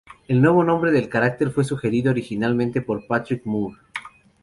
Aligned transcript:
El 0.27 0.41
nuevo 0.41 0.63
nombre 0.63 0.91
del 0.91 1.09
cráter 1.09 1.51
fue 1.51 1.63
sugerido 1.63 2.09
originalmente 2.09 2.81
por 2.81 3.05
Patrick 3.05 3.45
Moore. 3.45 3.77